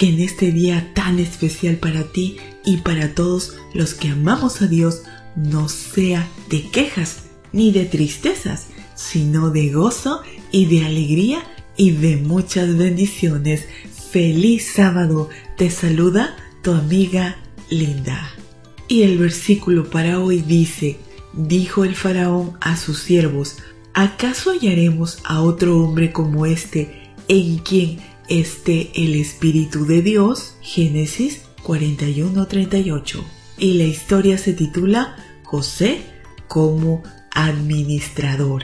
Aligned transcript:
que 0.00 0.08
en 0.08 0.20
este 0.20 0.50
día 0.50 0.92
tan 0.94 1.18
especial 1.18 1.76
para 1.76 2.04
ti 2.04 2.38
y 2.64 2.78
para 2.78 3.14
todos 3.14 3.58
los 3.74 3.92
que 3.92 4.08
amamos 4.08 4.62
a 4.62 4.66
Dios 4.66 5.02
no 5.36 5.68
sea 5.68 6.26
de 6.48 6.62
quejas 6.70 7.24
ni 7.52 7.70
de 7.70 7.84
tristezas, 7.84 8.68
sino 8.94 9.50
de 9.50 9.68
gozo 9.68 10.22
y 10.50 10.64
de 10.64 10.86
alegría 10.86 11.42
y 11.76 11.90
de 11.90 12.16
muchas 12.16 12.78
bendiciones. 12.78 13.66
Feliz 14.10 14.72
sábado, 14.74 15.28
te 15.58 15.68
saluda 15.68 16.34
tu 16.62 16.72
amiga 16.72 17.36
Linda. 17.68 18.30
Y 18.88 19.02
el 19.02 19.18
versículo 19.18 19.90
para 19.90 20.18
hoy 20.18 20.40
dice, 20.40 20.96
dijo 21.34 21.84
el 21.84 21.94
faraón 21.94 22.56
a 22.62 22.78
sus 22.78 23.00
siervos, 23.00 23.58
¿acaso 23.92 24.52
hallaremos 24.52 25.18
a 25.24 25.42
otro 25.42 25.78
hombre 25.78 26.10
como 26.10 26.46
este 26.46 27.12
en 27.28 27.58
quien 27.58 27.98
esté 28.30 28.90
el 28.94 29.14
Espíritu 29.16 29.84
de 29.84 30.00
Dios? 30.00 30.54
Génesis 30.62 31.42
41-38. 31.64 33.22
Y 33.58 33.74
la 33.74 33.84
historia 33.84 34.38
se 34.38 34.54
titula 34.54 35.16
José 35.42 36.00
como 36.48 37.02
administrador. 37.32 38.62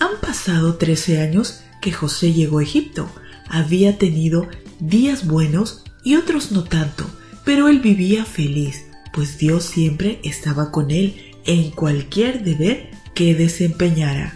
Han 0.00 0.20
pasado 0.20 0.76
13 0.76 1.22
años 1.22 1.62
que 1.80 1.92
José 1.92 2.32
llegó 2.32 2.58
a 2.58 2.64
Egipto. 2.64 3.08
Había 3.48 3.96
tenido 3.96 4.48
días 4.80 5.26
buenos 5.26 5.84
y 6.04 6.16
otros 6.16 6.52
no 6.52 6.64
tanto, 6.64 7.06
pero 7.44 7.68
él 7.68 7.80
vivía 7.80 8.24
feliz, 8.24 8.84
pues 9.12 9.38
Dios 9.38 9.64
siempre 9.64 10.20
estaba 10.22 10.70
con 10.70 10.90
él 10.90 11.32
en 11.46 11.70
cualquier 11.70 12.44
deber 12.44 12.90
que 13.14 13.34
desempeñara. 13.34 14.34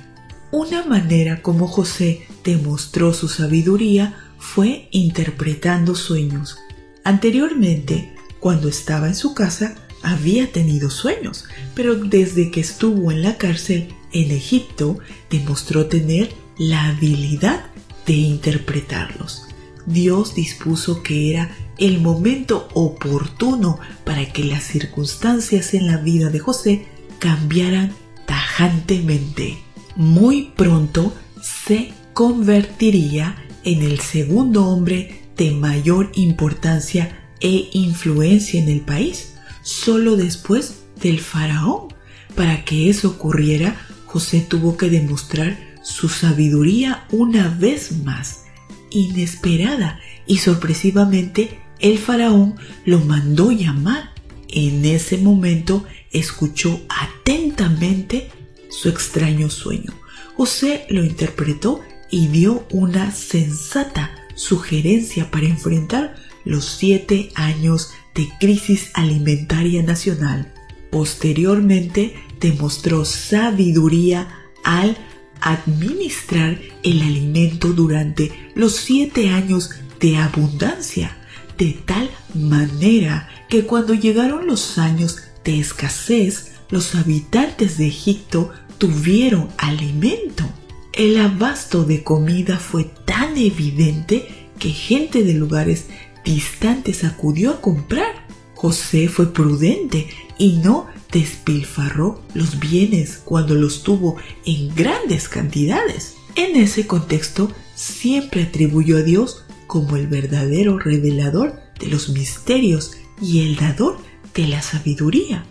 Una 0.50 0.84
manera 0.84 1.42
como 1.42 1.66
José 1.66 2.26
demostró 2.44 3.12
su 3.14 3.28
sabiduría 3.28 4.21
fue 4.42 4.88
interpretando 4.90 5.94
sueños. 5.94 6.58
Anteriormente, 7.04 8.12
cuando 8.40 8.68
estaba 8.68 9.06
en 9.06 9.14
su 9.14 9.34
casa, 9.34 9.76
había 10.02 10.50
tenido 10.50 10.90
sueños, 10.90 11.44
pero 11.74 11.94
desde 11.94 12.50
que 12.50 12.60
estuvo 12.60 13.12
en 13.12 13.22
la 13.22 13.38
cárcel 13.38 13.94
en 14.12 14.32
Egipto, 14.32 14.98
demostró 15.30 15.86
tener 15.86 16.34
la 16.58 16.88
habilidad 16.88 17.66
de 18.04 18.14
interpretarlos. 18.14 19.46
Dios 19.86 20.34
dispuso 20.34 21.02
que 21.02 21.30
era 21.30 21.56
el 21.78 22.00
momento 22.00 22.68
oportuno 22.74 23.78
para 24.04 24.32
que 24.32 24.44
las 24.44 24.64
circunstancias 24.64 25.72
en 25.72 25.86
la 25.86 25.98
vida 25.98 26.30
de 26.30 26.40
José 26.40 26.86
cambiaran 27.20 27.92
tajantemente. 28.26 29.58
Muy 29.94 30.52
pronto 30.56 31.14
se 31.40 31.92
convertiría 32.12 33.36
en 33.64 33.82
el 33.82 34.00
segundo 34.00 34.66
hombre 34.66 35.22
de 35.36 35.50
mayor 35.52 36.10
importancia 36.14 37.30
e 37.40 37.70
influencia 37.72 38.60
en 38.60 38.68
el 38.68 38.80
país, 38.80 39.34
solo 39.62 40.16
después 40.16 40.84
del 41.00 41.20
faraón. 41.20 41.88
Para 42.34 42.64
que 42.64 42.88
eso 42.88 43.08
ocurriera, 43.08 43.76
José 44.06 44.44
tuvo 44.48 44.76
que 44.76 44.88
demostrar 44.88 45.58
su 45.82 46.08
sabiduría 46.08 47.06
una 47.10 47.48
vez 47.48 47.92
más. 48.04 48.44
Inesperada 48.90 50.00
y 50.26 50.38
sorpresivamente, 50.38 51.58
el 51.80 51.98
faraón 51.98 52.56
lo 52.84 53.00
mandó 53.00 53.52
llamar. 53.52 54.12
En 54.48 54.84
ese 54.84 55.18
momento 55.18 55.84
escuchó 56.10 56.80
atentamente 56.88 58.30
su 58.68 58.88
extraño 58.88 59.50
sueño. 59.50 59.92
José 60.36 60.86
lo 60.88 61.04
interpretó 61.04 61.80
y 62.12 62.28
dio 62.28 62.64
una 62.70 63.10
sensata 63.10 64.12
sugerencia 64.36 65.30
para 65.30 65.46
enfrentar 65.46 66.14
los 66.44 66.66
siete 66.66 67.30
años 67.34 67.90
de 68.14 68.28
crisis 68.38 68.90
alimentaria 68.94 69.82
nacional. 69.82 70.52
Posteriormente 70.90 72.14
demostró 72.38 73.04
sabiduría 73.04 74.28
al 74.62 74.96
administrar 75.40 76.60
el 76.82 77.02
alimento 77.02 77.68
durante 77.68 78.30
los 78.54 78.76
siete 78.76 79.30
años 79.30 79.70
de 79.98 80.18
abundancia, 80.18 81.16
de 81.56 81.72
tal 81.86 82.10
manera 82.34 83.28
que 83.48 83.64
cuando 83.64 83.94
llegaron 83.94 84.46
los 84.46 84.76
años 84.76 85.18
de 85.44 85.60
escasez, 85.60 86.52
los 86.68 86.94
habitantes 86.94 87.78
de 87.78 87.86
Egipto 87.86 88.50
tuvieron 88.78 89.48
alimento. 89.56 90.44
El 90.92 91.16
abasto 91.16 91.84
de 91.84 92.02
comida 92.02 92.58
fue 92.58 92.84
tan 92.84 93.38
evidente 93.38 94.28
que 94.58 94.68
gente 94.68 95.24
de 95.24 95.32
lugares 95.32 95.86
distantes 96.22 97.04
acudió 97.04 97.52
a 97.52 97.60
comprar. 97.62 98.26
José 98.54 99.08
fue 99.08 99.32
prudente 99.32 100.08
y 100.36 100.58
no 100.58 100.86
despilfarró 101.10 102.22
los 102.34 102.60
bienes 102.60 103.22
cuando 103.24 103.54
los 103.54 103.82
tuvo 103.82 104.16
en 104.44 104.74
grandes 104.74 105.30
cantidades. 105.30 106.16
En 106.34 106.56
ese 106.56 106.86
contexto, 106.86 107.50
siempre 107.74 108.42
atribuyó 108.42 108.98
a 108.98 109.02
Dios 109.02 109.44
como 109.66 109.96
el 109.96 110.08
verdadero 110.08 110.78
revelador 110.78 111.54
de 111.80 111.86
los 111.86 112.10
misterios 112.10 112.92
y 113.20 113.40
el 113.40 113.56
dador 113.56 113.96
de 114.34 114.46
la 114.46 114.60
sabiduría. 114.60 115.46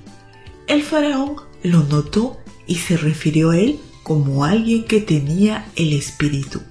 El 0.68 0.84
faraón 0.84 1.38
lo 1.64 1.84
notó 1.84 2.38
y 2.68 2.76
se 2.76 2.96
refirió 2.96 3.50
a 3.50 3.58
él 3.58 3.80
como 4.04 4.46
alguien 4.46 4.86
que 4.86 5.02
tenía 5.02 5.72
el 5.76 5.94
Espíritu. 5.94 6.62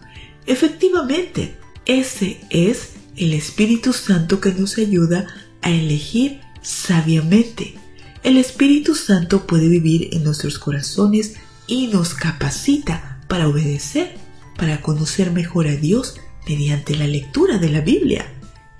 Efectivamente, 0.46 1.56
ese 1.86 2.40
es 2.50 2.92
el 3.16 3.32
Espíritu 3.34 3.92
Santo 3.92 4.40
que 4.40 4.52
nos 4.52 4.78
ayuda 4.78 5.26
a 5.62 5.70
elegir 5.70 6.40
sabiamente. 6.62 7.74
El 8.22 8.36
Espíritu 8.36 8.94
Santo 8.94 9.46
puede 9.46 9.68
vivir 9.68 10.08
en 10.12 10.24
nuestros 10.24 10.58
corazones 10.58 11.34
y 11.66 11.86
nos 11.86 12.14
capacita 12.14 13.20
para 13.28 13.48
obedecer, 13.48 14.16
para 14.56 14.82
conocer 14.82 15.30
mejor 15.30 15.68
a 15.68 15.76
Dios 15.76 16.16
mediante 16.48 16.96
la 16.96 17.06
lectura 17.06 17.58
de 17.58 17.70
la 17.70 17.80
Biblia. 17.80 18.26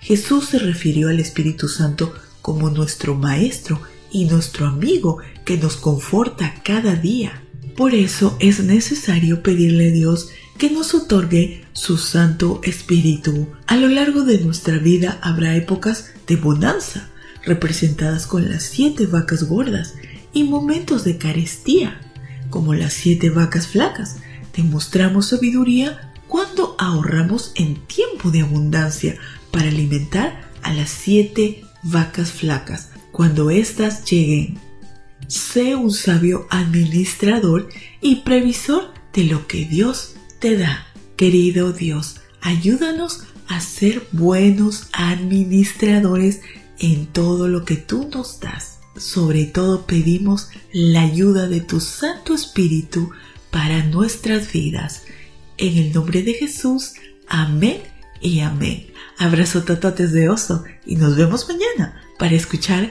Jesús 0.01 0.49
se 0.49 0.59
refirió 0.59 1.09
al 1.09 1.21
Espíritu 1.21 1.69
Santo 1.69 2.15
como 2.43 2.71
nuestro 2.71 3.15
Maestro 3.15 3.81
y 4.11 4.25
nuestro 4.25 4.67
amigo 4.67 5.19
que 5.45 5.57
nos 5.57 5.77
conforta 5.77 6.55
cada 6.65 6.95
día. 6.97 7.43
Por 7.81 7.95
eso 7.95 8.37
es 8.41 8.63
necesario 8.63 9.43
pedirle 9.43 9.89
a 9.89 9.91
Dios 9.91 10.29
que 10.59 10.69
nos 10.69 10.93
otorgue 10.93 11.65
su 11.73 11.97
Santo 11.97 12.61
Espíritu. 12.63 13.49
A 13.67 13.79
lo 13.79 13.89
largo 13.89 14.25
de 14.25 14.39
nuestra 14.39 14.77
vida 14.77 15.19
habrá 15.23 15.57
épocas 15.57 16.11
de 16.27 16.37
bonanza, 16.37 17.09
representadas 17.43 18.27
con 18.27 18.51
las 18.51 18.65
siete 18.65 19.07
vacas 19.07 19.45
gordas, 19.45 19.95
y 20.35 20.45
momentos 20.45 21.05
de 21.05 21.17
carestía, 21.17 21.99
como 22.51 22.75
las 22.75 22.93
siete 22.93 23.31
vacas 23.31 23.67
flacas. 23.69 24.17
Demostramos 24.55 25.29
sabiduría 25.29 26.13
cuando 26.29 26.77
ahorramos 26.79 27.53
en 27.55 27.77
tiempo 27.87 28.31
de 28.31 28.43
abundancia 28.43 29.17
para 29.51 29.69
alimentar 29.69 30.51
a 30.61 30.75
las 30.75 30.91
siete 30.91 31.65
vacas 31.83 32.31
flacas 32.31 32.91
cuando 33.11 33.49
éstas 33.49 34.05
lleguen. 34.05 34.70
Sé 35.29 35.75
un 35.75 35.91
sabio 35.93 36.47
administrador 36.51 37.69
y 38.01 38.17
previsor 38.17 38.93
de 39.13 39.25
lo 39.25 39.47
que 39.47 39.65
Dios 39.65 40.15
te 40.39 40.57
da. 40.57 40.87
Querido 41.17 41.73
Dios, 41.73 42.21
ayúdanos 42.41 43.25
a 43.49 43.61
ser 43.61 44.07
buenos 44.13 44.89
administradores 44.93 46.41
en 46.79 47.07
todo 47.07 47.49
lo 47.49 47.65
que 47.65 47.77
tú 47.77 48.09
nos 48.13 48.41
das. 48.41 48.79
Sobre 48.97 49.45
todo 49.45 49.87
pedimos 49.87 50.49
la 50.73 51.03
ayuda 51.03 51.49
de 51.49 51.61
tu 51.61 51.81
Santo 51.81 52.35
Espíritu 52.35 53.11
para 53.51 53.85
nuestras 53.85 54.53
vidas. 54.53 55.03
En 55.59 55.77
el 55.77 55.93
nombre 55.93 56.23
de 56.23 56.35
Jesús, 56.35 56.95
amén 57.29 57.83
y 58.21 58.41
amén. 58.41 58.87
Abrazo 59.19 59.63
tototes 59.63 60.13
de 60.13 60.29
oso 60.29 60.65
y 60.87 60.97
nos 60.97 61.17
vemos 61.17 61.47
mañana 61.49 62.03
para 62.19 62.35
escuchar 62.35 62.91